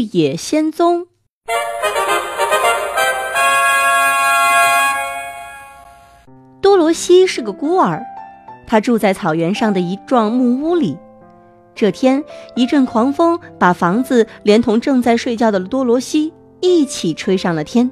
[0.00, 1.06] 绿野仙踪。
[6.62, 8.02] 多罗西是个孤儿，
[8.66, 10.96] 他住在草原上的一幢木屋里。
[11.74, 12.24] 这天，
[12.54, 17.90] 一阵狂风把房子连同正在睡觉的多罗西一起吹上了天。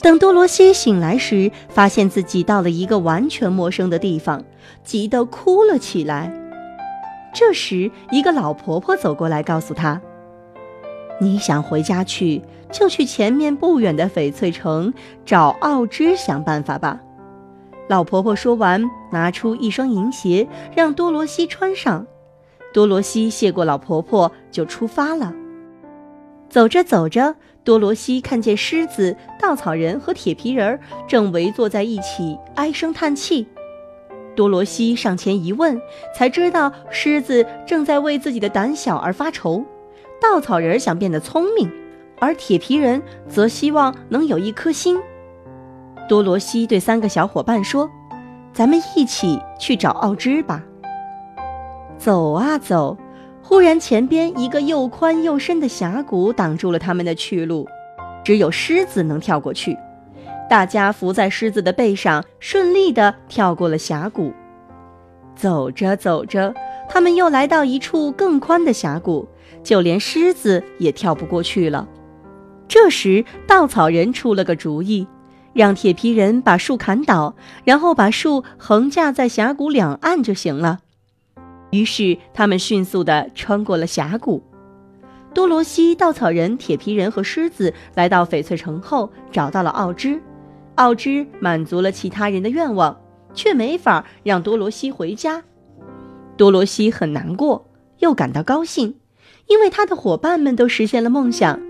[0.00, 4.42] 等多罗西醒来时，发现自己到了一个完全陌生的地方，
[4.82, 6.32] 急得哭了起来。
[7.32, 10.00] 这时，一个老婆婆走过来，告诉她
[11.20, 14.92] ：“你想回家去，就去前面不远的翡翠城
[15.24, 17.00] 找奥芝想办法吧。”
[17.88, 22.06] 老婆婆说完，拿出一双银鞋，让多罗西穿上。
[22.72, 25.32] 多罗西谢过老婆婆，就出发了。
[26.48, 33.46] 走着走着，多罗西看见狮子、稻草人和铁皮人正围坐在一起，唉声叹气。
[34.34, 35.80] 多罗西上前一问，
[36.16, 39.64] 才知道狮子正在为自己的胆小而发愁，
[40.20, 41.70] 稻草人想变得聪明，
[42.18, 44.98] 而铁皮人则希望能有一颗心。
[46.08, 47.90] 多罗西对三个小伙伴说
[48.52, 50.62] ：“咱们一起去找奥芝吧。”
[51.96, 52.96] 走啊走，
[53.42, 57.66] 忽然前边一个又宽又深的峡谷挡住了他们的去路，
[58.22, 59.78] 只有狮子能跳过去。
[60.50, 64.32] 大家伏在狮子的背上，顺利地跳过了峡谷。
[65.34, 66.54] 走着走着，
[66.88, 69.26] 他们又来到一处更宽的峡谷，
[69.64, 71.88] 就连狮子也跳不过去了。
[72.68, 75.06] 这时，稻草人出了个主意，
[75.52, 77.34] 让铁皮人把树砍倒，
[77.64, 80.80] 然后把树横架在峡谷两岸就行了。
[81.70, 84.42] 于是，他们迅速地穿过了峡谷。
[85.34, 90.20] 多罗西、稻草人、铁皮人和狮子来到翡翠城后，找到了奥芝。
[90.76, 92.96] 奥芝满足了其他人的愿望，
[93.34, 95.42] 却没法让多罗西回家。
[96.36, 97.66] 多罗西很难过，
[97.98, 98.94] 又感到高兴，
[99.46, 101.60] 因为他的伙伴们都实现了梦想。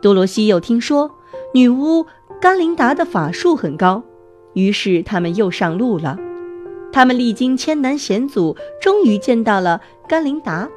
[0.00, 1.10] 多罗西又听说
[1.54, 2.06] 女巫
[2.40, 4.02] 甘琳达的法术很高，
[4.52, 6.18] 于是他们又上路了。
[6.92, 10.68] 他们历经千难险阻，终于见到了甘琳达。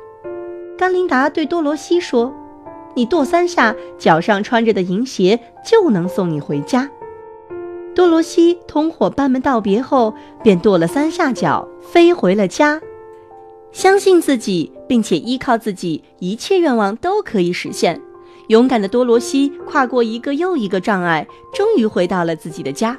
[0.78, 2.34] 甘琳达对多罗西说
[2.96, 6.90] ：“你跺三下，脚上穿着的银鞋就能送你回家。”
[7.94, 10.14] 多罗西同伙伴们道别后，
[10.44, 12.80] 便跺了三下脚，飞回了家。
[13.72, 18.02] 相信自己，并且依靠自己，一切愿望都可以实现。
[18.48, 22.98] 勇敢的多罗西跨过一个又一个障碍，终于回到了自己的家。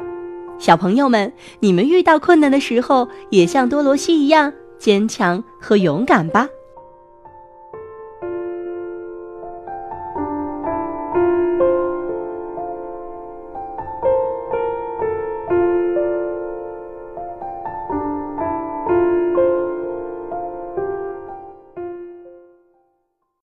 [0.58, 6.48] 小朋友们，你们遇到困难的时候，也像多罗西一样坚强和勇敢吧。